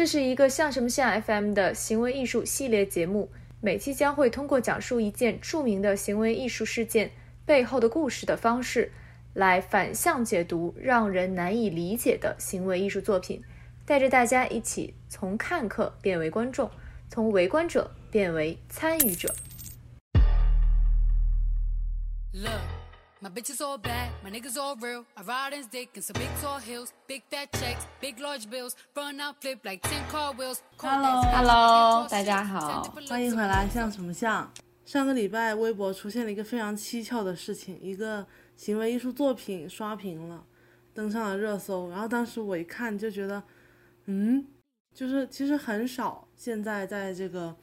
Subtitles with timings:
[0.00, 7.10] 这是一个像什么像 FM 的行为艺术系列节目，每期将会通过讲述一件著名的行为艺术事件
[7.44, 8.90] 背后的故事的方式，
[9.34, 13.44] 来反向解读让人难以理解的行为艺术作品，
[13.84, 16.70] 带着大家一起从看客变为观众，
[17.10, 19.34] 从围观者变为参与者。
[23.22, 25.04] My bitch is all bad, my niggas all real.
[25.14, 28.74] I ride in dick in some big tall hills, big fat checks, big large bills,
[28.96, 30.60] run out flip like ten car wheels.
[30.78, 33.68] Hello，Hello，大家好，欢迎回来。
[33.68, 34.50] 像什么像？
[34.86, 40.42] 上个礼拜微博出现了一个非常蹊跷的事情，一个行为艺术作品刷屏了，
[40.94, 41.90] 登上了热搜。
[41.90, 43.42] 然后当时我一看就觉得，
[44.06, 44.46] 嗯，
[44.94, 47.54] 就是其实很少现在在这个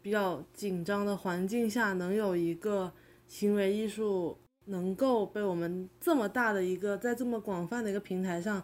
[0.00, 2.92] 比较紧张的环境下能有一个
[3.26, 4.38] 行为艺术。
[4.70, 8.62] 能够被我们这么大的一个在这么广泛的一个平台上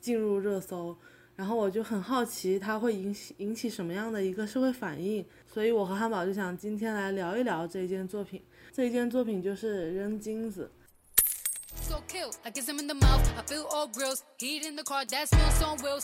[0.00, 0.96] 进入热搜，
[1.34, 8.42] 然后我就很好奇它会引起引起什么样的一个社会反应，所以我和汉堡就想今天来聊一聊这一件作品。
[8.72, 10.70] 这一件作品就是扔金子。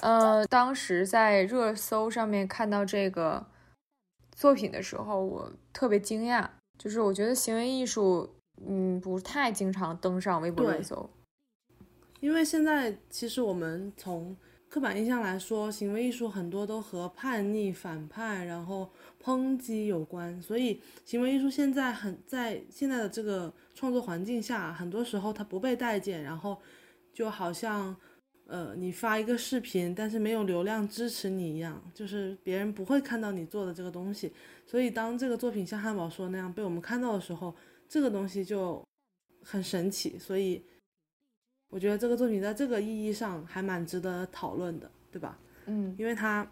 [0.02, 3.46] 呃，当时在热搜上面看到这个
[4.34, 8.34] 作品的时候，我特别惊讶，就是我觉得行为艺术。
[8.66, 11.08] 嗯，不太经常登上微博热搜，
[12.20, 14.36] 因为现在其实我们从
[14.68, 18.90] 刻板印象来说，行为艺术很多都和叛逆、反叛，然后
[19.22, 26.58] 抨击有关，所以行为艺术现在很在现在的这个创作环境下，很多时候它不被待见，然后
[27.14, 27.94] 就好像
[28.46, 34.32] 呃你发一个视频，但是没有流量支持你一样，就是别人不会看到你做的这个东西，
[34.66, 37.54] 所以当这个作品像汉堡说那样被我们看到的时候。
[37.88, 38.84] 这个东西就
[39.42, 40.62] 很神奇，所以
[41.70, 45.38] 我觉得这个作品在这个意义上还蛮值得讨论的，对吧？
[45.66, 46.48] 嗯，因为它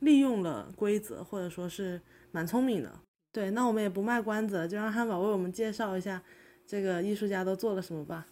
[0.00, 3.00] 利用了规则，或者说是蛮聪明的。
[3.32, 6.22] 对，那我们也不卖关子了，就让汉堡为我们介绍一下
[6.66, 8.26] 这个艺术家都做了什么吧。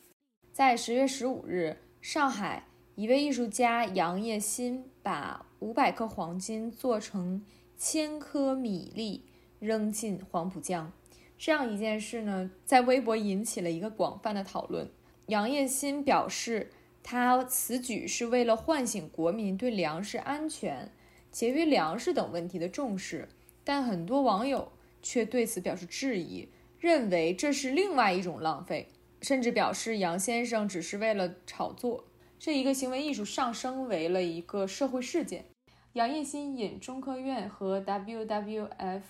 [0.53, 7.45] 在十月十五日，上海一位艺术家杨业新把五百克黄金做成
[7.77, 9.25] 千颗米粒
[9.59, 10.91] 扔进黄浦江。
[11.39, 14.91] 这样一件事呢，在微博引起了一个广泛的讨论。
[15.27, 16.71] 杨业新表示，
[17.03, 20.91] 他此举是为了唤醒国民对粮食安全、
[21.31, 23.29] 节约粮食等问题的重视，
[23.63, 26.49] 但很多网友却对此表示质疑，
[26.79, 28.89] 认为这是另外一种浪费，
[29.21, 32.05] 甚至表示杨先生只是为了炒作。
[32.39, 35.45] 这一个行为艺术上升为了一个社会事件。
[35.93, 39.03] 杨业新引中科院和 WWF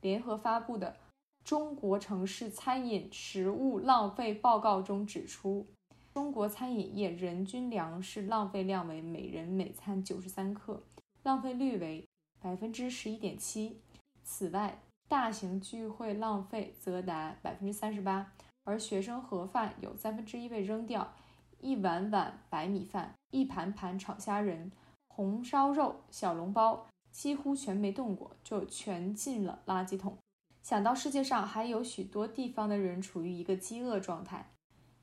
[0.00, 0.96] 联合发布的。
[1.44, 5.66] 中国城市餐饮食物浪费报告中指出，
[6.14, 10.82] 中国餐饮业人均粮食浪费量为每人每餐九十三克，
[11.22, 12.08] 浪费率为
[12.40, 13.78] 百分之十一点七。
[14.22, 18.32] 此外，大型聚会浪费则达百分之三十八，
[18.64, 21.12] 而学生盒饭有三分之一被扔掉，
[21.60, 24.72] 一碗碗白米饭、一盘盘炒虾仁、
[25.08, 30.16] 红烧肉、小笼包几乎全没动过，就全进了垃圾桶。
[30.64, 34.50] 想到世界上还有许多地方的人处于一个饥饿状态，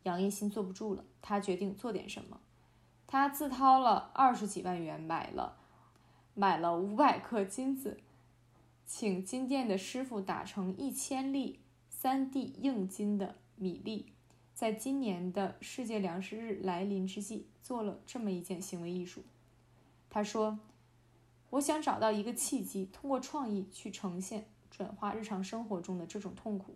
[0.01, 2.41] 杨一新坐不住了，他决定做点什么。
[3.05, 5.59] 他自掏了二十几万元买了
[6.33, 7.99] 买了五百克金子，
[8.87, 11.59] 请金店的师傅打成一千粒
[11.91, 14.13] 三 D 硬金的米粒，
[14.55, 19.23] 在今年的世界粮食日来临之际，做了这么一件行为艺术。
[20.09, 20.57] 他说
[21.51, 26.73] ：“我想找到一个契机，通过创意去呈现。”转化日常生活中的这种痛苦，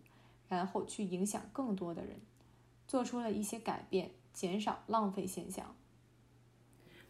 [0.50, 2.20] 然后去影响更多的人，
[2.86, 5.74] 做出了一些改变，减少浪费现象。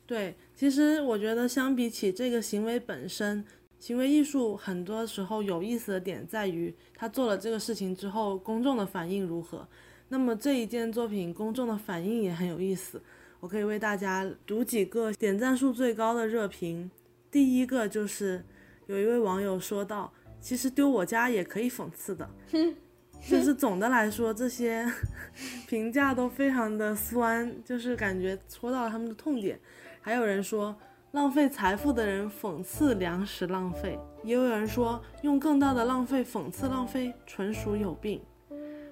[0.05, 3.43] 对，其实我觉得相比起这个行为本身，
[3.79, 9.67] 行为艺术很多时候有意思的点在于他做了这个事情之后，公众的反应如何。
[10.09, 13.01] 那么这一件作品，公众的反应也很有意思。
[13.39, 16.91] 我可以为大家读几个点赞数最高的热评。
[17.31, 18.45] 第一个就是
[18.85, 20.13] 有一位网友说到。
[20.45, 22.29] 其实丢我家也可以讽刺的，
[23.27, 24.87] 就是总的来说这些
[25.67, 29.59] 评价都非常的酸，就是感觉戳到了他们的痛点。
[30.01, 30.77] 还有人说
[31.13, 38.21] 浪费财富的人讽刺粮食浪费，也有人说用更大的浪费讽刺浪费，纯属有病。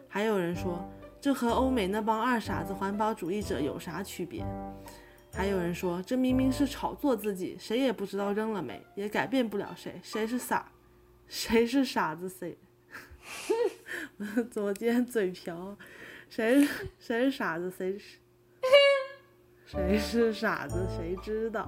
[0.08, 0.84] 还有人说
[1.22, 4.44] 这和欧美那帮二傻子环保主义者有啥区别？
[5.32, 10.72] 还有人说这明明是炒作自己，谁也不知道扔了没，也改变不了谁，谁是傻？
[11.34, 12.30] 谁是傻子？
[12.30, 12.56] 谁？
[14.18, 15.76] 我昨天嘴瓢，
[16.30, 16.64] 谁
[17.00, 17.72] 谁是傻子？
[17.72, 18.20] 谁是
[19.66, 20.86] 谁是傻子？
[20.96, 21.68] 谁知道？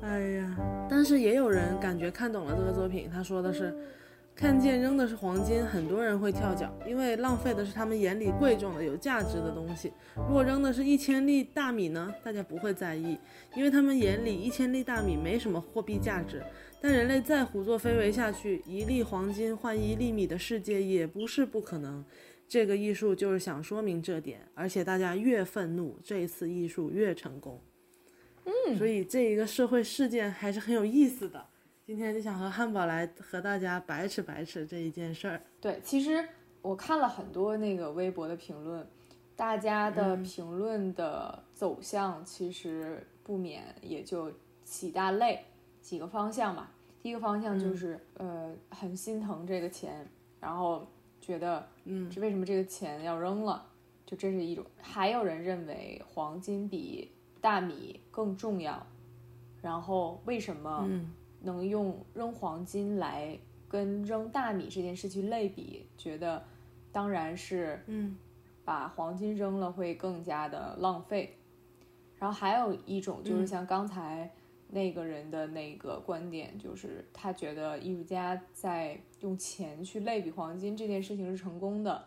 [0.00, 0.56] 哎呀，
[0.88, 3.76] 但是也有人感觉看懂了这个作品，他说的是。
[4.34, 9.92] 看见扔的是黄金，很多人会跳脚，因为浪费的是他们眼里贵重的、有价值的东西。
[10.16, 12.12] 如果扔的是一千粒大米呢？
[12.24, 13.16] 大家不会在意，
[13.54, 16.42] 因为他们眼里一千粒大米没什么货币价值。
[16.80, 22.04] 但人类再胡作非为下去，一粒黄金换一粒米的世界也不是不可能。
[22.48, 27.60] 这个艺术就是想说明这点，而且大家越愤怒，这一次艺术越成功。
[28.44, 31.46] 嗯，所以这一个社会事件还是很有意思的。
[31.84, 35.42] 今天就想和汉堡来和大家白扯白扯这一件事儿。
[35.60, 36.24] 对，其实
[36.60, 38.86] 我看了很多那个微博的评论，
[39.34, 44.32] 大家的评论的走向其实不免也就
[44.62, 45.44] 几大类
[45.80, 46.70] 几个方向吧。
[47.02, 50.08] 第一个方向就是呃很心疼这个钱，
[50.38, 50.86] 然后
[51.20, 53.66] 觉得嗯这为什么这个钱要扔了？
[54.06, 54.64] 就这是一种。
[54.80, 58.86] 还有人认为黄金比大米更重要，
[59.60, 60.86] 然后为什么？
[60.88, 61.12] 嗯。
[61.42, 66.42] 能用扔黄金来跟扔大米这件事去类比，觉得
[66.90, 68.16] 当然是，嗯，
[68.64, 71.36] 把黄金扔了会更加的浪费。
[72.18, 74.30] 然后还有一种就是像刚才
[74.68, 82.04] 那个人的那个观点，就是他觉得艺术家在用钱去类比黄金这件事情是成功的，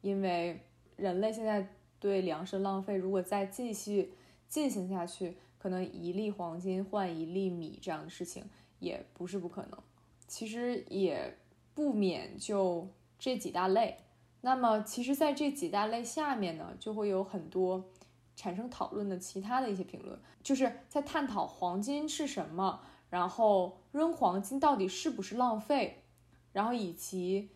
[0.00, 0.60] 因为
[0.96, 4.12] 人类现在对粮食浪费，如果再继续
[4.46, 8.44] 进行下去，可能一粒黄金换一粒米这样的事情。
[8.78, 9.78] 也不是不可能，
[10.26, 11.38] 其实也
[11.74, 12.88] 不免就
[13.18, 13.98] 这几大类。
[14.40, 17.90] 那么，其实，在这几大类下面呢，就会有很多
[18.36, 22.80] 产生讨论的其他的一些评论，就是在探讨黄金是什么，
[23.10, 26.04] 然后扔黄金到底是不是浪费，
[26.52, 27.50] 然后以及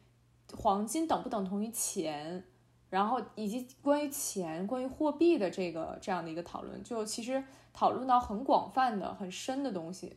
[0.57, 2.45] 黄金等不等同于钱，
[2.91, 10.17] 然后以及关于钱、关于货币的这个这样的一个讨论，就其实讨论到很广泛的、很深的东西。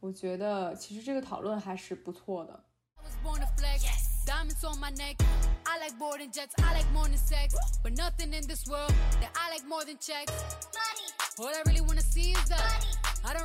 [0.00, 2.64] 我觉得其实这个讨论还是不错的。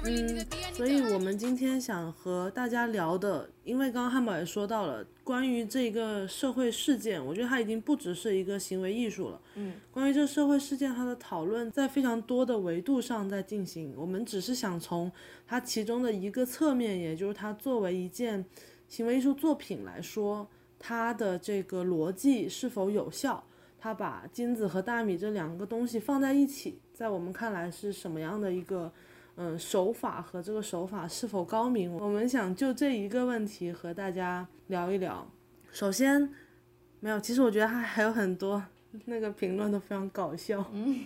[0.06, 9.42] 嗯，所以我们今天想和大家聊的，因为刚刚汉堡也说到了，关于这个社会事件，我觉得它已经不只是一个行为艺术了。
[9.56, 13.94] 嗯，关于这社会事件，它的讨论在非常多的维度上在进行。
[13.96, 15.10] 我们只是想从
[15.48, 18.44] 它其中的一个侧面，也就是它作为一件
[18.90, 20.46] 行为艺术作品来说，
[20.78, 23.42] 它的这个逻辑是否有效？
[23.80, 28.92] 它把金子和大米这两个东西放在一起，在我们看来是什么样的一个？
[29.36, 31.92] 嗯，手法和这个手法是否高明？
[31.96, 35.28] 我们想就这一个问题和大家聊一聊。
[35.72, 36.30] 首先，
[37.00, 38.64] 没有，其实我觉得还还有很多
[39.06, 40.64] 那个评论都非常搞笑。
[40.72, 41.06] 嗯，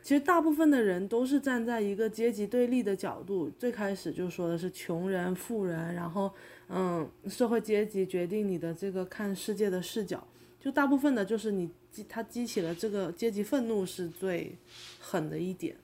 [0.00, 6.32] 其实大部分的人都是站在一个阶级对立的角度，最开始就说的是穷人、富人，然后
[6.68, 10.24] 嗯，社会阶级决定你的这个看世界的视角。
[10.60, 14.56] 就大部分的就是你激他激起了这个阶级愤怒是最
[15.00, 15.76] 狠的一点。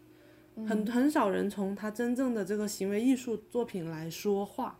[0.66, 4.78] 很很少人从他真正的这个行为艺术作品来说话，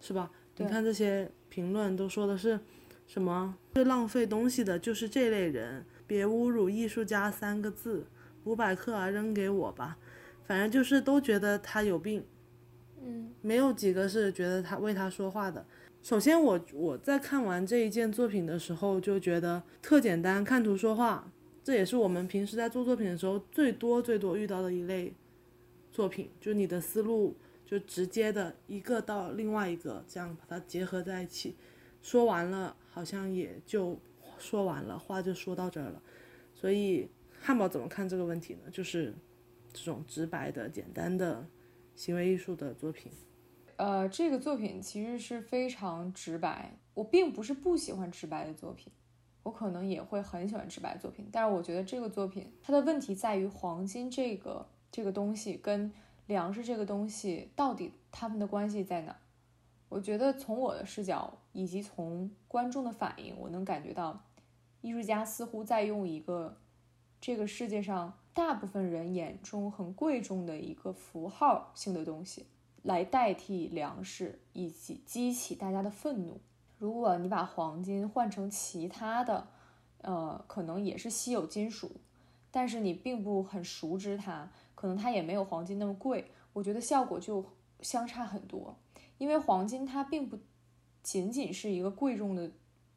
[0.00, 0.30] 是吧？
[0.56, 2.60] 你看这些评论都说的是
[3.06, 3.56] 什么？
[3.74, 8.06] 最浪费东西的就是这类人，别侮辱艺术家三个字，
[8.44, 9.96] 五百克啊，扔给我吧。
[10.44, 12.24] 反正就是都觉得他有病，
[13.02, 15.64] 嗯，没有几个是觉得他为他说话的。
[16.02, 21.30] 首先，我我在看完这一件作品的时候就觉得特简单，看图说话。
[21.62, 25.12] 这也是我们平时在做作品的时候最多最多遇到的一类
[25.92, 27.36] 作品，就你的思路
[27.66, 31.56] 就直接的一个到另外一个，这样把它结合在一起，
[32.00, 33.98] 说完了好像也就
[34.38, 36.02] 说完了，话就说到这儿了。
[36.54, 38.70] 所以汉堡怎么看这个问题呢？
[38.72, 39.14] 就是
[39.72, 41.46] 这种直白的、简单的
[41.94, 43.12] 行为艺术的作品。
[43.76, 48.92] 呃，这个作品其实是非常直白，我并不是不喜欢直白的作品。
[49.50, 55.92] 我可能也会很喜欢直白作品，但是我觉得这个作品它的问题在于黄金这个这个东西跟
[56.26, 59.16] 粮食这个东西到底他们的关系在哪？
[59.88, 64.22] 我觉得从我的视角以及从观众的反应，我能感觉到
[64.82, 66.56] 艺术家似乎在用一个
[67.20, 72.46] 这个世界上大部分人眼中很贵重的一个符号性的东西
[72.82, 76.40] 来代替粮食，以及激起大家的愤怒。
[76.80, 79.46] 如果你把黄金换成其他的，
[80.00, 81.92] 呃，可能也是稀有金属，
[82.50, 87.44] 但是你并不很熟知它，可能它也没有黄金那么贵，我觉得效果就
[87.82, 88.74] 相差很多。
[89.18, 90.38] 因为黄金它并不
[91.02, 92.50] 仅仅是一个贵重的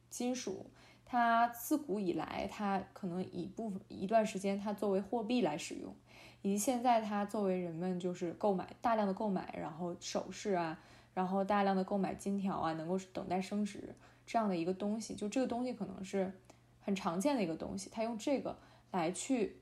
[0.08, 0.64] 金属，
[1.04, 5.94] 它自古以来它可能一部分一段时间它作为货币来使用，
[6.40, 10.80] 以及现在它作为人们就是购买大量的购买，然后首饰啊，
[11.14, 13.94] 然后大量的购买金条啊，能够等待升值
[14.26, 16.32] 这样的一个东西，就这个东西可能是
[16.80, 18.58] 很常见的一个东西，他用这个
[18.90, 19.60] 来去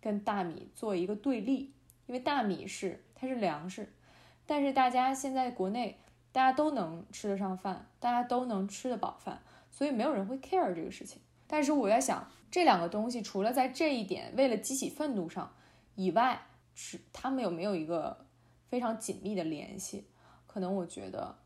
[0.00, 1.72] 跟大米做一个对立，
[2.06, 3.92] 因为大米是它是粮食，
[4.46, 5.98] 但是大家现在国内
[6.32, 11.20] 大家都能吃得上饭，大家都能吃得饱饭，所以没有人会 care 这个事情。
[11.46, 15.52] 但是我在想，这两个东西除了在这一点为了激起愤怒上
[15.96, 16.42] 以外，
[16.74, 18.26] 是他们有没有一个
[18.68, 20.06] 非常紧密的联系？
[20.52, 21.36] 可能我觉得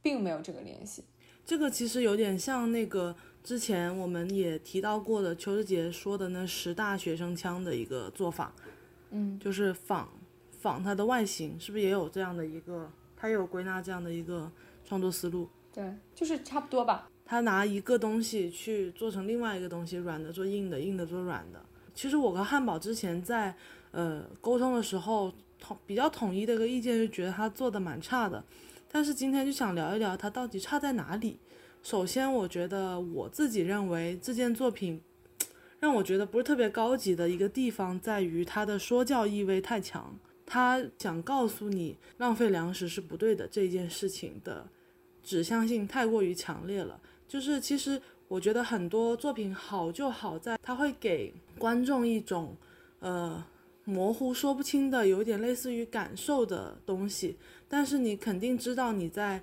[0.00, 1.04] 并没有这个联系。
[1.44, 8.54] 这个其实有点像那个之前我们也提到过的邱志杰说的那十大学生腔的一个做法，
[9.10, 10.08] 嗯，就是仿
[10.58, 12.90] 仿它的外形，是不是也有这样的一个？
[13.14, 14.50] 他也有归纳这样的一个
[14.84, 15.48] 创作思路。
[15.72, 17.08] 对，就是差不多吧。
[17.24, 21.64] 他拿一个东西去做成另外一个东西，软的做硬的，硬的做软的。
[21.94, 23.54] 其实我和汉堡之前在
[23.90, 28.42] 呃沟通的时候，统比较统一的一个意见就觉得他做的蛮差的。
[28.90, 31.38] 但是今天就想聊一聊他到底差在哪里。
[31.82, 35.00] 首先，我觉得我自己认为这件作品
[35.78, 40.18] 让我觉得不是特别高级的一个地方在于它的说教意味太强。
[40.44, 44.64] 他想告诉你浪费粮食是不对的这件事情的
[45.22, 47.00] 指向性太过于强烈了。
[47.26, 52.56] 就是其实我觉得很多作品好就好在它会给观众一种
[53.00, 53.44] 呃
[53.86, 57.38] 模糊说不清的，有点类似于感受的东西。
[57.66, 59.42] 但是你肯定知道你在，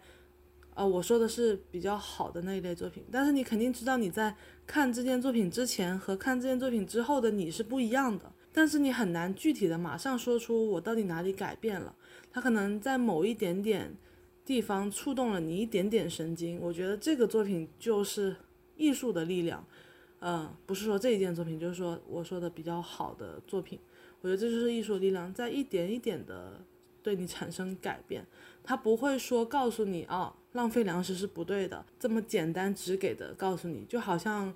[0.76, 3.04] 呃我说的是比较好的那一类作品。
[3.12, 4.36] 但是你肯定知道你在
[4.68, 8.32] 看这件作品之前和看这件作品之后的你是不一样的。
[8.52, 11.96] 但是你很难具体的马上说出我到底哪里改变了。
[12.32, 13.96] 它可能在某一点点。
[14.46, 18.36] 地方触动了你一点点神经，我觉得这个作品就是
[18.76, 19.66] 艺术的力量，
[20.20, 23.80] 嗯，不是说这一件作品，就是说我说的比较好的作品，
[24.24, 26.60] 我觉得这就是艺术力量，在一点一点的
[27.04, 28.26] 对你产生改变，
[28.64, 34.52] 他不会说告诉你啊，浪费粮食是不对的，这么简单直给的告诉你，就好像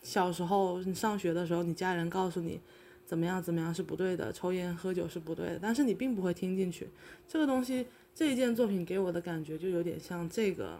[0.00, 2.60] 小时候你上学的时候，你家人告诉你
[3.04, 6.88] 怎么样怎么样是不对的，抽烟喝酒是不对的，但是你并不会听进去，
[7.28, 7.84] 这个东西。
[8.12, 10.76] 这一件作品给我的感觉就有点像这个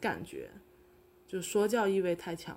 [0.00, 0.48] 感觉，
[1.26, 2.56] 就说教意味太强，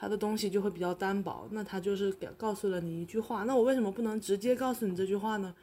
[0.00, 1.46] 他的东西就会比较单薄。
[1.50, 5.54] 那他就是给告诉了你一句话，那我为什么不能直接告诉你这句话呢？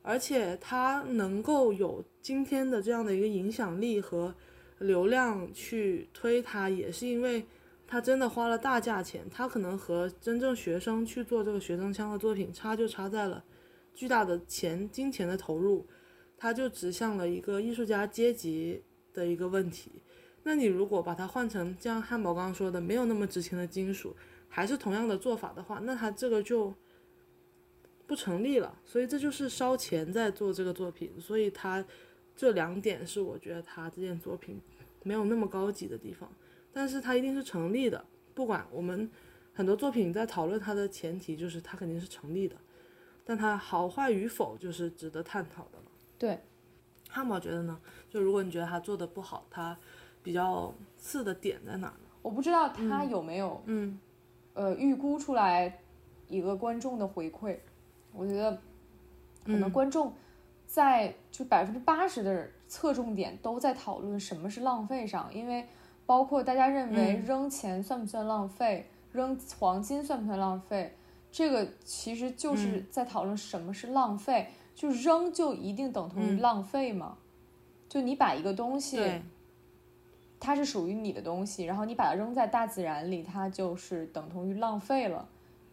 [0.00, 4.32] 而且他能够有今天的这样的一个影响力和
[4.78, 7.44] 流量去推他，也是因为
[7.84, 9.26] 他真的花了大价钱。
[9.28, 13.42] 他可能和真正学生去做这个学生腔的作品差就差在了
[13.92, 15.84] 巨大的钱金钱的投入。
[16.36, 19.90] 他就指向了一个艺术家阶级的一个问题。
[20.44, 24.14] 那你如果把它换成像汉堡刚刚说的，没有那么值钱的金属，
[24.48, 26.72] 还是同样的做法的话，那它这个就
[28.06, 28.78] 不成立了。
[28.84, 31.10] 所以这就是烧钱在做这个作品。
[31.18, 31.84] 所以它
[32.36, 34.60] 这两点是我觉得它这件作品
[35.02, 36.30] 没有那么高级的地方，
[36.72, 38.04] 但是它一定是成立的。
[38.34, 39.10] 不管我们
[39.54, 42.54] 很多作品在讨论它的前提，就是它肯定是成立的，
[43.24, 45.84] 但它好坏与否就是值得探讨的了。
[46.18, 46.38] 对，
[47.08, 47.80] 汉堡觉得呢？
[48.10, 49.78] 就如果你觉得他做的不好，他
[50.24, 51.94] 比较次的点在哪呢？
[52.20, 53.96] 我不知道他有没有，嗯，
[54.54, 55.78] 呃，预估出来
[56.26, 57.56] 一个观众的回馈。
[58.12, 58.58] 我觉得
[59.44, 60.12] 可能观众
[60.66, 65.68] 在就百分之八十的侧重点都在讨论什么是浪费上，因为
[66.06, 70.96] 包括大家认为扔钱算不算浪费，扔黄金算不算浪费，
[71.30, 74.48] 这个其实就是在讨论什么是浪费。
[74.74, 77.16] 就扔就一定等同于浪费吗？
[77.88, 78.98] 就你把一个东西，
[80.44, 85.26] 它是属于你的东西，然后你把它扔在大自然里，它就是等同于浪费了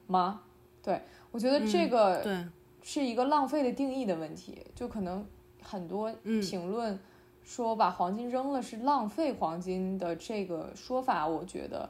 [0.07, 0.43] 吗？
[0.81, 1.01] 对
[1.31, 2.47] 我觉得这个
[2.81, 4.65] 是一个浪费的定义的问题。
[4.73, 5.25] 就可能
[5.61, 6.09] 很多
[6.41, 6.97] 评论
[7.43, 11.89] 说把黄金扔了是浪费黄金的这个说法，我觉得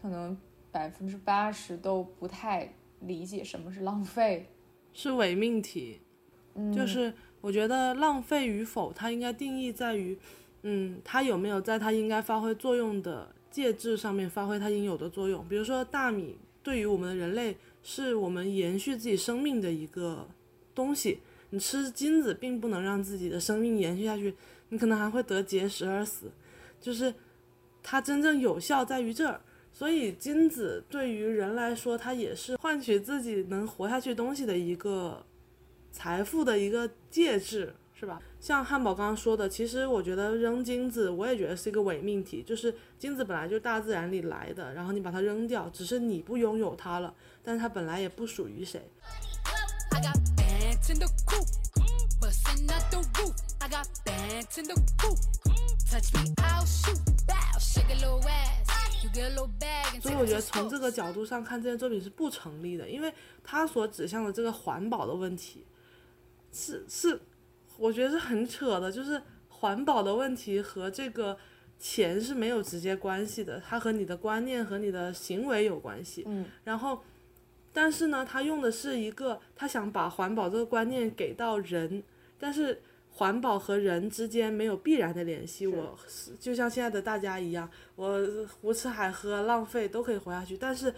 [0.00, 0.36] 可能
[0.70, 4.48] 百分之八十都不太理解什么是浪费，
[4.94, 6.00] 是伪命题。
[6.54, 10.18] 嗯就是我觉得浪费与否，它应该定义在于，
[10.62, 15.46] 嗯，它有没有在它应该发挥作用的介质上面发挥它应有的作用。
[15.48, 20.28] 比如说大米对于我们的人类是我们延续自己生命的一个
[20.74, 24.34] 东西，你吃金子并不能让自己的生命延续下去，
[24.68, 26.30] 你可能还会得结石而死。
[26.80, 27.12] 就是
[27.82, 29.40] 它真正有效在于这儿，
[29.72, 35.24] 所以金子对于人来说，它也是换取自己能活下去东西的一个。
[35.94, 38.20] 财富的一个介质，是吧？
[38.40, 42.42] 像汉堡刚刚说的，其实我觉得扔金子，我也觉得是一个伪命题。
[42.42, 48.90] 就是金子本来就大自然里来的，然后你把它扔掉，只是你不拥有它了，但是它本来也不属于谁。
[60.00, 65.64] 所以我觉得从这个角度上看，这件作品是不成立的，因为它所指向的这个环保的问题，
[66.50, 67.20] 是是。
[67.82, 71.36] 我觉得是很扯的，就是环保的问题和这个
[71.80, 76.22] 钱是没有直接关系的，它和你的观念和你的行为有关系。
[76.28, 77.02] 嗯，然后，
[77.72, 82.00] 但是呢，他用的是一个他想把环保这个观念给到人，
[82.38, 85.66] 但是环保和人之间没有必然的联系。
[85.66, 88.24] 我是就像现在的大家一样，我
[88.60, 90.94] 胡吃海喝浪费都可以活下去，但是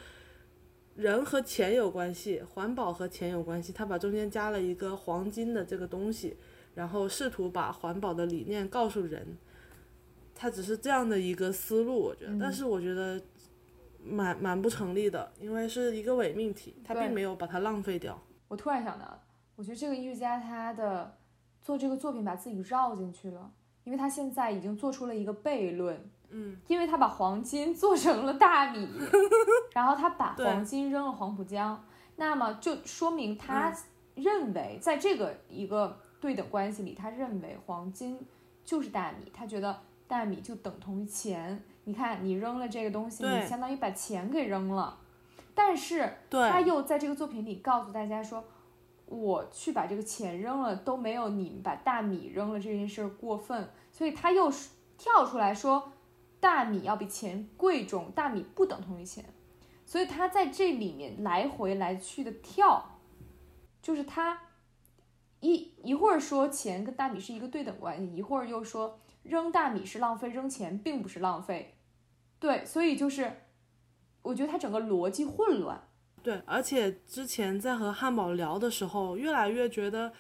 [0.97, 3.73] 人和钱有关系，环保和钱有关系。
[3.73, 6.37] 他把中间加了一个黄金的这个东西，
[6.75, 9.37] 然后试图把环保的理念告诉人。
[10.37, 13.23] 他只是这样的一个思路，我觉得，但是我觉得
[14.03, 18.21] 蛮蛮不成立的，因为是一个伪命题，他并没有把它浪费掉。
[18.49, 19.23] 我突然想到，
[19.55, 21.17] 我觉得这个艺术家他的
[21.63, 23.49] 做这个作品把自己绕进去了，
[23.85, 28.89] 因为他现在已经做出了一个悖论，嗯，因为他把黄金做成了大米，
[29.73, 31.81] 然后他把黄金扔了黄浦江，
[32.17, 33.73] 那么就说明他
[34.17, 38.19] 认为在这个一个对等关系里，他认为黄金
[38.65, 41.63] 就是大米，他觉得大米就等同于钱。
[41.85, 44.99] 你看，你扔了这个东西，你相当于把钱给扔了，
[45.55, 48.43] 但是，他又在这个作品里告诉大家说，
[49.05, 55.93] 我去把这个钱扔了都没有你们把大米扔了这件事儿过分，所以他又是跳出来说，
[56.41, 59.23] 大米要比钱贵重，大米不等同于钱，
[59.85, 62.99] 所以他在这里面来回来去的跳，
[63.83, 64.39] 就是他
[65.45, 71.75] 一一会儿说钱跟大米是一个对等关系，一会儿又说扔大米是浪费，扔钱并不是浪费，
[72.39, 73.31] 对，所以就是
[74.23, 75.87] 我觉得他整个逻辑混乱。
[76.23, 80.11] 对，而且之前在和汉堡聊的时候，越来越觉得，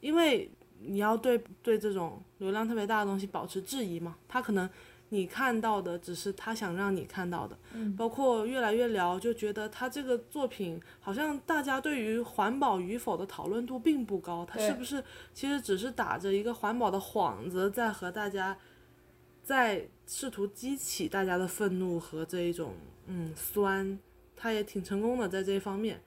[0.00, 0.50] 因为
[0.80, 4.68] 你要对对这种流量特别大的东西保持质疑嘛，他可能
[5.14, 18.56] 你看到的只是他想让你看到的，嗯包括越来越聊，就觉得他这个作品好像大家对于环保与否的讨论度并不高，他是不是其实只是打着一个环保的幌子，在和大家
[19.42, 22.74] 在试图激起大家的愤怒和这一种
[23.06, 23.98] 嗯酸。
[24.36, 25.98] 他也挺成功的在这一方面。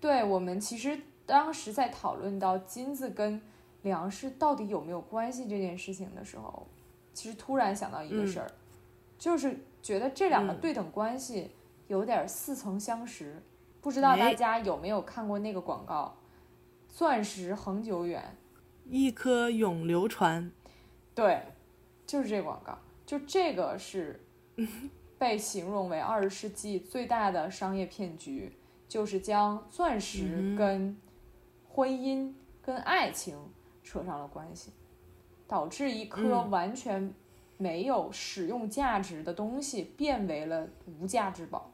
[0.00, 3.40] 对我们其实当时在讨论到金子跟
[3.82, 6.66] 粮食到底有没有关系这件事情的时候，
[7.12, 8.50] 其实突然想到一个事儿，
[9.18, 11.50] 就是觉得这两个嗯对等关系
[11.88, 13.42] 有点似曾相识。
[13.80, 16.16] 不知道大哎家有没有看过那个广告？
[16.88, 18.36] 钻石恒久远，
[18.84, 20.50] 一颗永流传，
[21.14, 21.42] 对，
[22.06, 24.24] 就是这广告，就这个是
[25.18, 28.56] 被形容为二十世纪最大的商业骗局，
[28.88, 30.96] 就是将钻石跟
[31.68, 33.36] 婚姻、跟爱情
[33.82, 34.70] 扯上了关系，
[35.48, 37.12] 导致一颗嗯完全
[37.56, 41.72] 没有使用价值的东西变为了无价之宝，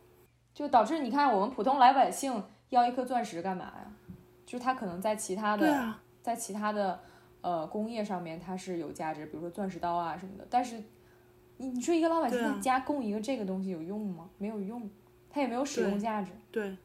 [0.55, 3.93] 就导致你看我们普通老百姓要一颗钻石干嘛呀？
[4.47, 7.01] 就是它可能在其他的啊，在其他的
[7.40, 10.47] 呃工业上面它是有价值，比如说钻石刀啊什么的。
[10.51, 10.83] 但是
[11.57, 14.29] 你你说一个老百姓对啊他加工一个这个东西有用吗？
[14.38, 14.90] 没有用，
[15.31, 16.33] 它也没有使用价值。
[16.51, 16.77] 对，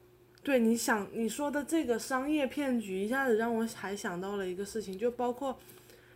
[0.43, 5.57] 对，你想你说的这个商业骗局，一下子让我还想到了一个事情，就包括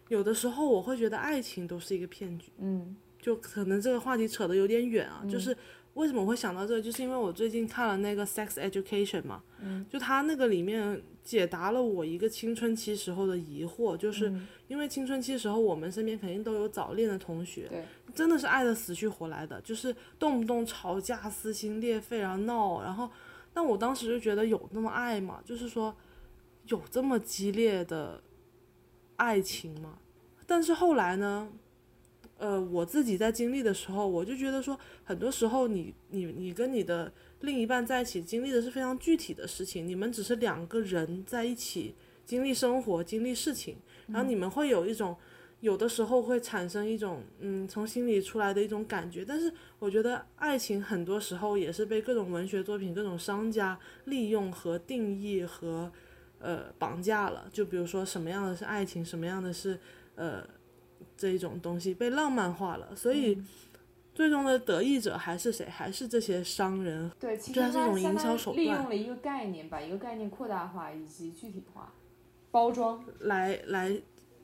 [0.09, 2.95] 有的时候我会觉得爱情都是一个骗局，嗯。
[3.21, 5.29] 就可能这个话题扯得有点远啊，嗯。
[5.29, 5.55] 就是
[5.95, 9.85] 为什么我会想到这个，就是因为我最近看了那个《Sex Education》嘛，嗯。
[9.89, 14.47] 就他那个里面解答了我一个青春期时候的疑惑，就是嗯。
[14.67, 17.83] 因为青春期时候我们身边肯定都有早恋的同学，对，
[18.15, 23.09] 真的是爱的死去活来的，就是动不动吵架、撕心裂肺，然后闹，然后，
[23.53, 25.41] 但我当时就觉得有那么爱吗？
[25.43, 25.93] 就是说，
[26.67, 28.21] 有这么激烈的
[29.19, 29.99] 爱情嘛？
[30.47, 31.47] 但是后来呢，
[32.39, 41.93] 呃，我自己在经历的时候，我就觉得说，很多时候你你你跟你的另一半在一起经历的是非常具体的事情，你们只是两个人在一起
[42.25, 43.77] 经历生活、经历事情，
[44.07, 45.15] 然后你们会有一种。
[45.61, 55.91] 有的时候会产生一种嗯从心里出来的一种感觉，但是我觉得爱情很多时候也是被各种文学作品、各种商家利用和定义和
[56.39, 57.47] 呃绑架了。
[57.51, 59.79] 就比如说什么样的是爱情，什么样的是
[60.15, 60.43] 呃
[61.15, 63.37] 这一种东西被浪漫化了，所以
[64.13, 65.65] 最终的得益者还是谁？
[65.65, 67.09] 还是这些商人。
[67.19, 71.93] 对，其对实它啊这种营销手段利用了一个概念，把一个概念扩大化以及具体化、
[72.51, 73.03] 包装。
[73.19, 73.97] 来来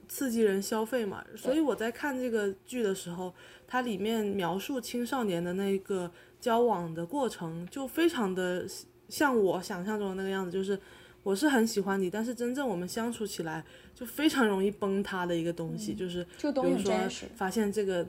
[0.07, 1.23] 刺激人消费嘛。
[1.35, 3.33] 所以我在看这个剧的时候，
[3.67, 8.65] 它里面描述青少年的那个交往的过程，就非常的
[9.09, 10.79] 像我想象中的那个样子，就是
[11.25, 16.93] 我是很喜欢你，但是真正我们相处起来就非常容易崩塌的一个东西，就是比如说。
[17.35, 18.07] 发现这个，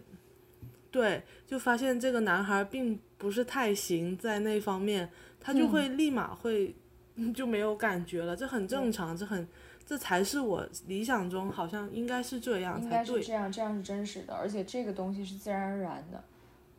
[0.91, 5.09] 对，就发现这个男孩并不是太行在那方面，
[5.41, 6.77] 他就会立马会、
[7.35, 9.49] 就没有感觉了，这很正常，这很
[9.87, 16.23] 这才是我理想中好像应该是这样应才对，该是这样，这样是真实的，而且这个东西是自然而然的，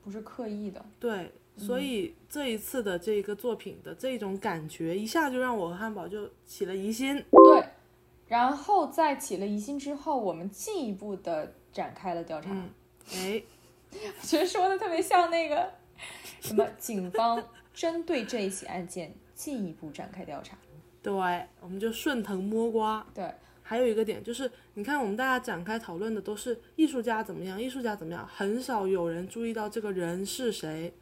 [0.03, 0.85] 不是刻意的。
[0.99, 7.23] 对，所以这一次的这个作品的这种感觉，一下就让我和汉堡就起了疑心。
[7.31, 7.63] 对，
[8.27, 12.51] 然后在起了疑心之后，我们进一步的展开了调查。
[12.51, 12.69] 嗯，
[13.13, 13.43] 哎，
[13.91, 15.71] 我觉得说的特别像那个
[16.41, 17.43] 什么，警方
[17.73, 20.57] 针对这一起案件进一步展开调查。
[21.01, 21.13] 对，
[21.61, 23.05] 我们就顺藤摸瓜。
[23.13, 30.93] 对，还有一个点就是，你看我们大家展开讨论的都是艺术家怎么样，艺术家怎么样，很少有人注意到这个人是谁，对，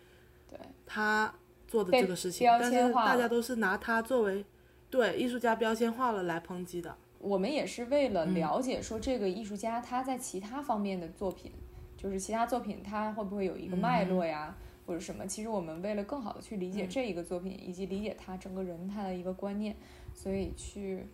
[0.86, 1.34] 他
[1.68, 4.46] 做的这个事情，标但签化大家都是拿他作为
[4.90, 6.96] 对艺术家标签化了来抨击的。
[7.20, 11.52] 我们也是为嗯了了解说这个艺术家他在其他方面的作品，
[11.98, 15.26] 就是其他作品他会不会有一个脉络呀，或者什么？
[15.26, 19.76] 其实我们为了更好的去理解嗯这一个作品，以及理解他整个人他的一个观念，
[20.14, 21.08] 所以去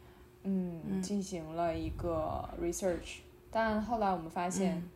[0.43, 3.19] 嗯进行了一个 research。
[3.49, 4.89] 但后来我们发现，嗯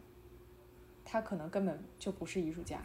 [1.05, 2.81] 他可能根本就不是艺术家。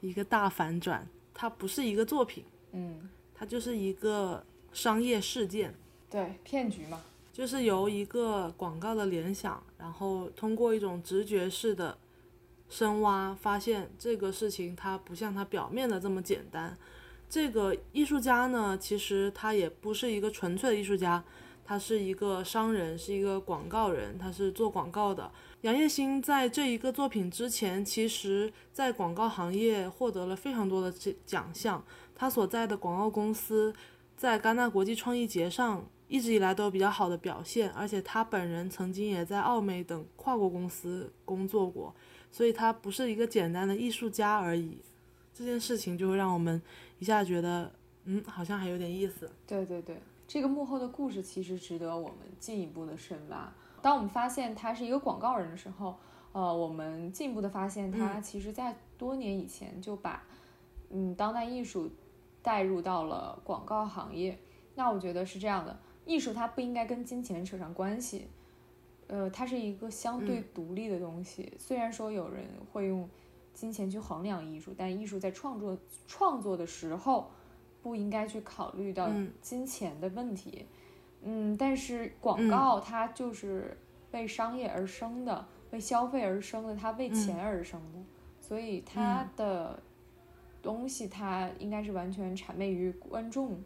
[0.00, 3.10] 一个大反转它不是一个作品嗯。
[3.34, 5.74] 它就是一个商业事件
[6.08, 7.00] 对骗局嘛。
[7.32, 11.96] 就是由一个广告的联想然后通过一种直觉式的
[12.68, 16.76] 深挖发现这个事情它不像它表面的这么简单
[17.28, 21.22] 这个艺术家呢，其实他也不是一个纯粹的艺术家，
[21.64, 25.30] 他是一个商人，是一个广告人，他是做广告的。
[25.60, 31.84] 杨业兴在这一个作品之前，其实在广告行业获得了非常多的这奖项。
[32.14, 33.74] 他所在的广告公司
[34.16, 41.94] 在戛纳国际创意节上一直以来都有比较好的表现，而且他本人曾经也在奥美等跨国公司工作过，
[42.32, 44.78] 所以他不是一个简单的艺术家而已。
[45.38, 46.60] 这件事情就会让我们
[46.98, 47.70] 一下觉得，
[48.06, 49.30] 嗯，好像还有点意思。
[49.46, 49.96] 对对对，
[50.26, 53.52] 这个幕后的故事其实值得我们进一步的深挖。
[53.80, 55.96] 当我们发现他是一个广告人的时候，
[56.32, 60.24] 呃，我们进一步的发现他其实在多年以前就把
[60.90, 61.88] 嗯当代艺术
[62.42, 64.36] 带入到了广告行业。
[64.74, 68.26] 那我觉得是这样的，艺术它不应该跟金钱扯上关系，
[69.06, 71.52] 呃，它是一个相对独立的东西。
[71.58, 73.08] 虽然说有人会用
[73.58, 77.28] 金钱去衡量艺术，但艺术在创作创作的时候
[77.82, 79.32] 不应该去考虑到嗯。
[79.40, 80.64] 金钱的问题。
[81.22, 83.76] 嗯，但是广告它就是
[84.12, 87.98] 为商业而生的，为消费而生的，它为钱而生的，
[88.40, 89.82] 所以它的
[90.62, 93.60] 东西它应该是完全谄媚于观众，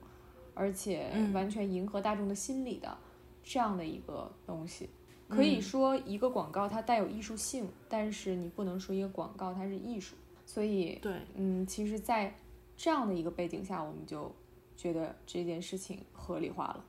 [0.55, 1.31] 而且嗯。
[1.35, 2.97] 完全迎合大众的心理的
[3.45, 4.89] 这样的一个东西。
[5.35, 10.14] 可以嗯说一个广告它带有艺术性，但是你不能说一个广告它是艺术。
[10.45, 12.37] 所以，对，嗯，其实，在
[12.77, 14.31] 这样的一个背景下，我们就
[14.77, 16.85] 觉得这件事情合理化了。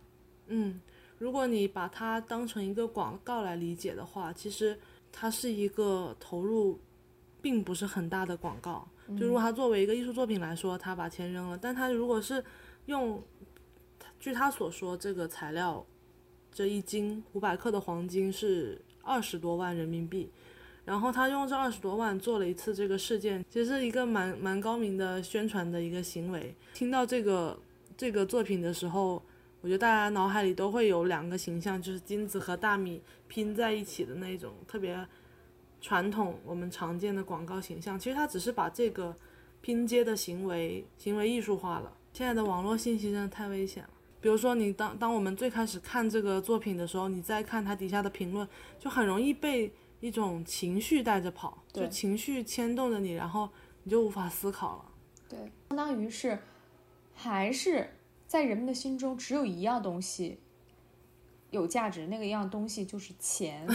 [0.48, 0.82] 嗯，
[1.18, 4.78] 如果你把它当成一个广告来理解的话，其实
[5.12, 6.80] 它是一个投入
[7.42, 8.88] 并不是很大的广告。
[9.18, 12.44] 就如果它作为一个艺术作品来说，它把钱扔了，但它如果是
[12.88, 13.22] 用，
[14.20, 15.86] 据他所说，这个材料
[16.54, 20.30] 这一斤五百克的黄金是二十多万人民币，
[20.86, 26.56] 然后他用这二十多万做了一次这个事件，其实是一个蛮蛮高明的宣传的一个行为。
[26.74, 27.60] 听到这个
[27.98, 29.22] 这个作品的时候，
[29.62, 35.06] 我觉得大家脑海里都会有两个形象，就是金子和大米拼在一起的那种特别
[35.82, 38.00] 传统我们常见的广告形象。
[38.00, 39.16] 其实他只是把这个
[39.62, 41.92] 拼接的行为行为艺术化了。
[42.14, 43.84] 现在的网络信息真的太危险。
[44.24, 48.48] 比如说，你当当我们最开始看这个作品的时候，你再看它底下的评论，
[48.80, 53.50] 就很容易被一种情绪带着跑，就情绪牵动着你，然后
[53.84, 54.86] 你就无法思考了。
[55.28, 56.40] 对，相当于是
[57.14, 60.40] 还是在人们的心中只有一样东西
[61.52, 63.68] 有价值，那个一样东西就是钱，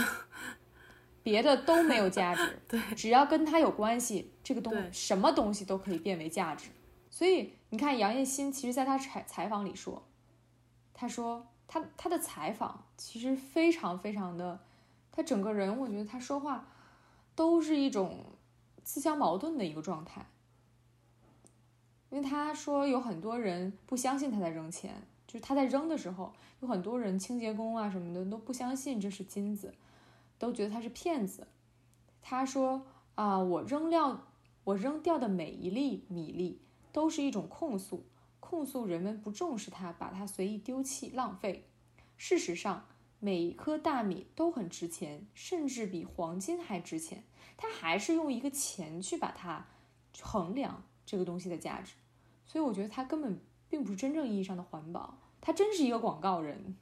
[1.22, 2.58] 别的都没有价值。
[2.66, 6.70] 对，只要跟他有关系，这个东对什么东西都可以变为价值。
[7.10, 10.02] 所以你看，杨业新其实在他采采访里说，
[11.00, 14.58] 他说他他的采访其实非常非常的，
[15.12, 16.66] 他整个人我觉得他说话
[17.36, 18.24] 都是一种
[18.82, 20.26] 自相矛盾的一个状态。
[22.10, 29.72] 因为他说有很多人不相信他在扔钱，就是他在扔的时候，有很多人清洁工啊什么的都不相信这是金子，
[30.36, 31.46] 都觉得他是骗子。
[32.20, 32.82] 他说，
[33.14, 34.20] 啊，我扔掉
[34.64, 38.02] 我扔掉的每一粒米粒都是一种控诉，
[38.40, 41.68] 控诉人们不重视它，把它随意丢弃、浪费。
[42.16, 42.86] 事实上，
[43.20, 47.24] 每一颗大米都很值钱，甚至比黄金还值钱。
[47.56, 49.66] 他还是用一个钱去把它
[50.20, 51.94] 衡量这个东西的价值，
[52.46, 56.76] 所以我觉得他根本并不是真正意义上的环保，他真是一个广告人，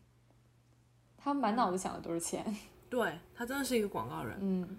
[1.16, 2.54] 他满脑子想的都是钱。
[2.90, 4.78] 对他真的是一个广告人，嗯，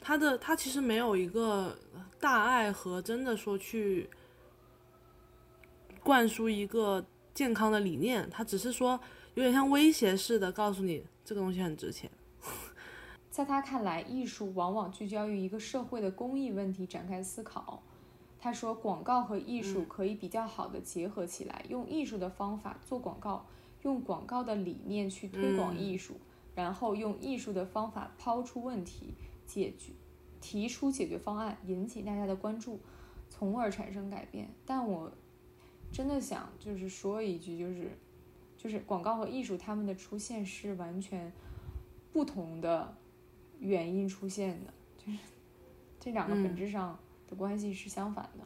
[0.00, 1.78] 他的他其实没有一个
[2.18, 4.10] 大爱和真的说去
[6.02, 8.98] 灌输一个健康的理念，他只是说
[9.34, 12.10] 有点像威胁似的告诉你这个东西很值钱。
[13.30, 17.82] 在他看来，艺术往往聚焦于一个社会的公益问题展开思考。
[18.42, 23.46] 他说，广告和艺术可以比较好的结合起来，用艺术的方法做广告，
[23.82, 26.14] 用广告的理念去推广艺术，
[26.54, 29.14] 然后用艺术的方法抛出问题，
[29.46, 29.92] 解决，
[30.40, 32.80] 提出解决方案，引起大家的关注，
[33.28, 34.48] 从而产生改变。
[34.64, 35.12] 但我
[35.92, 37.90] 真的想就是说一句，就是
[38.56, 41.32] 就是广告和艺术它们的出现是完全
[42.12, 42.96] 不同的
[43.58, 45.18] 原因出现的，就是
[45.98, 46.98] 这两个本质上
[47.28, 48.44] 的关系是相反的。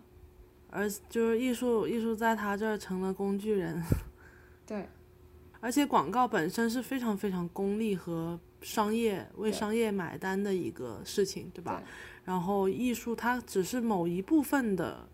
[0.70, 3.80] 而就是艺术，艺术在他这儿成了工具人，
[4.66, 4.88] 对，
[5.61, 11.80] 而且广告本身是非常非常功利和商业为商业买单的一个事情，对吧？
[11.80, 11.87] 对
[12.24, 15.07] 然后艺术它只是某一部分的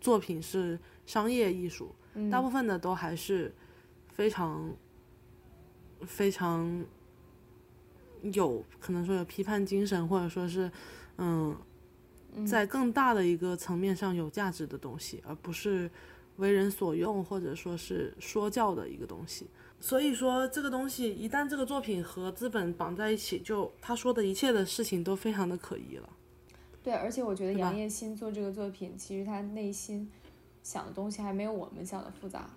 [0.00, 0.78] 作品是
[1.10, 3.52] 商业艺术，嗯，大部分的都还是
[4.06, 4.72] 非常
[6.06, 6.84] 非常
[8.22, 10.70] 有可能说有批判精神，或者说是
[11.18, 11.56] 嗯，
[12.46, 15.90] 在更大的一个层面上有价值的东西，而不是
[16.36, 19.48] 为人所用或者说是说教的一个东西。
[19.80, 26.08] 所以说，这个东西一旦这个作品和资本绑在一起，就他说的一切的事情都非常的可疑了。
[26.84, 30.10] 对，而且我觉得杨业新做这个作品，其实他内心
[30.62, 32.48] 想的东西还没有我们想的复杂。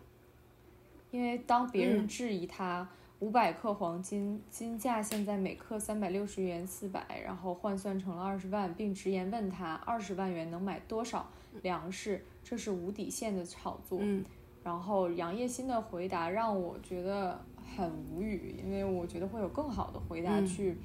[1.11, 2.87] 因为当别人嗯质疑他
[3.19, 11.29] 五百克黄金金价现在每克三百六十元四百，然后换算成了二十万，并直言问他二十万元能买多少
[11.61, 13.99] 粮食，这是无底线的炒作。
[14.01, 14.25] 嗯
[14.63, 17.37] 然后杨业新的回答让我觉得
[17.75, 20.77] 很无语，因为我觉得会有更好的回答嗯去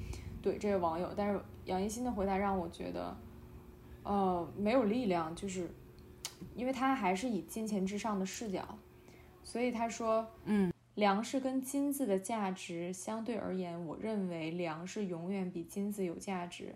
[0.43, 3.15] 怼这位网友，但是杨业新的回答让我觉得，
[4.03, 5.69] 呃，没有力量，就是
[6.55, 8.77] 因为他还是以金钱至上的视角，
[9.43, 16.75] 所以他说，嗯，粮食跟金子的价值相对而言，我认为粮食永远比金子有价值，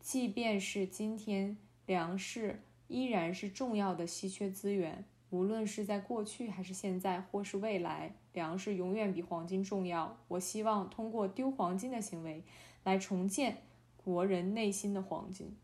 [0.00, 5.04] 即便是今天粮食依然是重要的稀缺资源。
[5.30, 10.16] 无论是在过去还是现在，或是未来，粮食永远比黄金重要。
[10.26, 12.42] 我希望通过丢黄金的行为，
[12.82, 13.58] 来重建
[13.98, 15.54] 国人内心的黄金。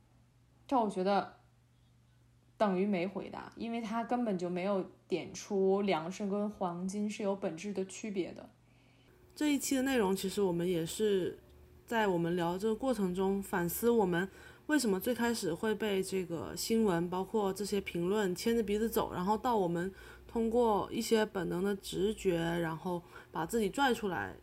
[0.66, 1.36] 这我觉得
[2.56, 8.48] 等于没回答，因为他根本就没有点出粮食跟黄金是有本质的区别的。
[9.34, 11.38] 这一期的内容，其实我们也是
[11.84, 14.28] 在我们聊这个过程中反思，我们
[14.66, 19.92] 为什么最开始会被这个新闻，包括这些评论牵着鼻子走，然后到我们
[20.28, 24.36] 通过一些本能的直觉，然后把自己拽出来，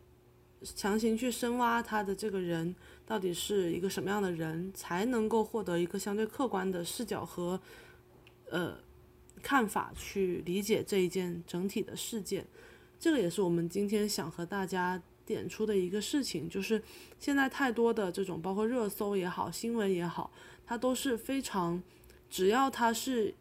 [0.62, 7.58] 强行去深挖他的这个人到底是一个什么样的人，才能够获得一个相对客观的视角和
[8.52, 8.78] 呃
[9.42, 12.46] 看法去理解这一件整体的事件。
[13.00, 16.80] 这个也是我们今天想和大家点出的一个事情，就是
[17.18, 20.30] 现在太多的这种，包括热搜也好，新闻也好，
[20.64, 21.82] 它都是非常，
[22.30, 23.34] 只要它是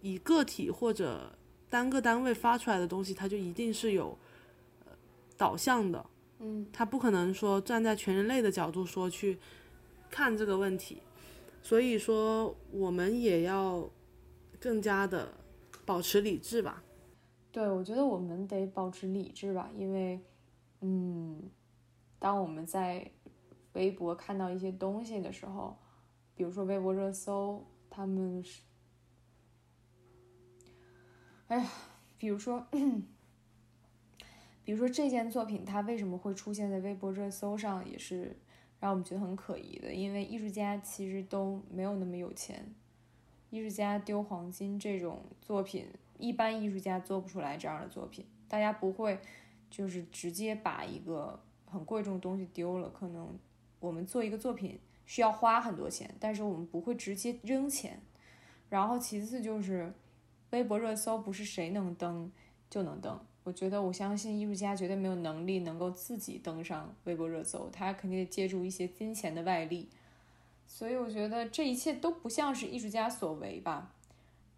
[0.00, 4.18] 以个体或者单个单位发出来的东西，它就一定是有
[4.84, 4.92] 呃
[5.36, 6.04] 导向的，
[6.40, 9.38] 嗯，它不可能说站在全人类的角度说去
[10.10, 10.98] 看这个问题，
[11.62, 13.88] 所以说我们也要
[14.60, 15.32] 更加的
[15.84, 16.84] 保持理智吧。
[17.50, 20.20] 对，我觉得我们得保持理智吧，因为，
[20.82, 21.50] 嗯，
[22.20, 23.10] 当我们在
[23.72, 25.76] 微博看到一些东西的时候，
[26.36, 28.62] 比如说微博热搜，他们是，
[31.48, 31.68] 哎呀，
[32.18, 32.64] 比如说，
[34.62, 38.36] 比如说这件作品它为什么会出现在微博热搜上，也是
[38.78, 42.72] 让我们觉得很可疑的，因为艺术家其实都没有那么有钱，
[43.50, 45.86] 艺术家丢黄金这种作品。
[46.18, 49.18] 一般艺术家做不出来这样的作品，大家不会
[49.70, 52.90] 就是直接把一个很贵重的东西丢了。
[52.90, 53.38] 可能
[53.78, 57.98] 我们做一个作品需要花很多钱，但是我们不会直接扔钱。
[58.68, 59.92] 然后其次就是
[60.50, 62.30] 微博热搜不是谁能登
[62.68, 69.88] 就能登，我觉得我相信艺术家绝对没有能力能够自己登上微博热搜，他肯定借助一些金钱的外力。
[70.72, 73.92] 所以我觉得这一切都不像是艺术家所为吧。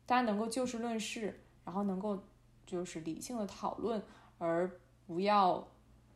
[0.05, 2.23] 大家能够就事论事，然后能够
[2.67, 4.01] 就是理性的讨论，
[4.37, 4.71] 而
[5.07, 5.67] 不要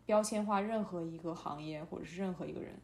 [0.05, 2.79] 标签化任何一个行业或者是任何一个人。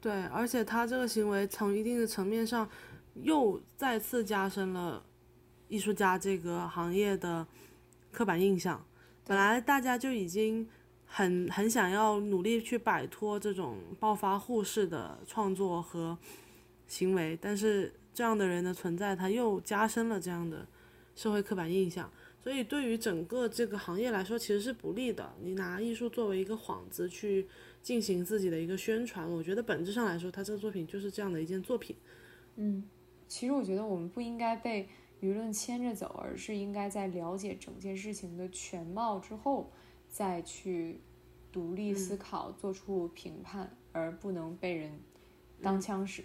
[0.00, 2.68] 对，而且他这个行为从一定的层面上，
[3.14, 5.06] 又再次加深了
[5.68, 7.46] 艺术家这个行业的
[8.10, 8.84] 刻板印象。
[9.24, 10.68] 本来大家就已经
[11.06, 16.18] 很很想要努力去摆脱这种暴发户式的创作和
[16.86, 20.66] 行为，但是这样的人的存在，他又加深了这样的
[21.14, 22.10] 社会刻板印象。
[22.42, 25.32] 所以对于整个这个行业来说，其实是不利的。
[25.42, 27.44] 你拿艺术作为一个幌子去
[27.82, 31.96] 进行自己的一个宣传，我觉得本质上来说，他这个作品就是这样的一件作品。
[32.54, 32.84] 嗯，
[33.26, 34.88] 其实我觉得我们不应该被
[35.20, 39.72] 舆论牵着走，而是应该在了解整件事情的全貌之后，
[40.16, 40.98] 再去
[41.52, 44.98] 独立思考，做出评判，而不能被人
[45.60, 46.24] 当枪使。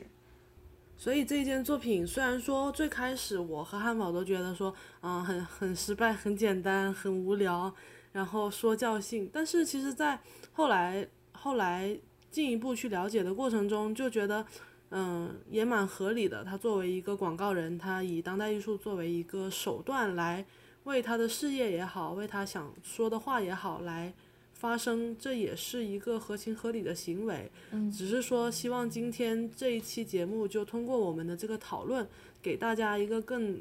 [0.96, 7.74] 所以这件作品虽然说最开始我和汉堡都觉得说，嗯，很很失败，很简单，很无聊，
[8.14, 10.22] 然后说教性，但是其实，在
[10.54, 12.00] 后来后来
[12.30, 14.46] 进一步去了解的过程中，就觉得，
[14.92, 16.46] 嗯，也蛮合理的。
[16.46, 20.46] 他作为一个广告人，他以当代艺术作为一个手段来
[20.84, 24.14] 为他的事业也好，为他想说的话也好来。
[24.54, 27.50] 发声，这也是一个合情合理的行为。
[27.72, 32.08] 嗯，只是说希望今天这一期节目就通过我们的这个讨论，
[32.44, 33.60] 给大家一个更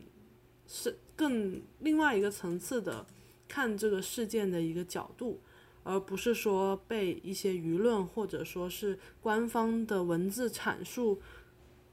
[0.69, 3.07] 是更另外一个层次的
[3.49, 5.41] 看这个事件的一个角度，
[5.85, 11.19] 而不是说被一些舆论或者说是官方的文字阐述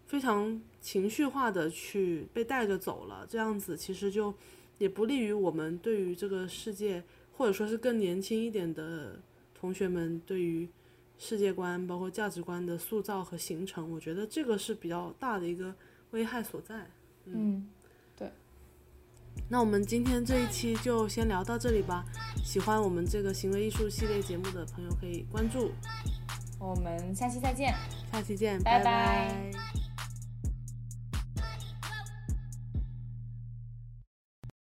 [0.05, 3.25] 非常情绪化的去被带着走了。
[3.29, 4.33] 这样子其实就
[4.77, 7.03] 也不利于我们对于这个世界。
[7.37, 9.19] 或者说是更年轻一点的
[9.53, 10.67] 同学们对于
[11.19, 15.71] 世界观包括价值观的塑造和形成，我觉得这个是比较大的一个
[16.09, 16.87] 危害所在。
[17.25, 17.67] 嗯，
[18.17, 18.31] 对。
[19.49, 22.03] 那我们今天这一期就先聊到这里吧。
[22.43, 25.71] 喜欢我们这个行为艺术系列节目的朋友可以关注。
[26.59, 27.71] 我们下期再见。
[28.11, 29.51] 下期见，拜拜。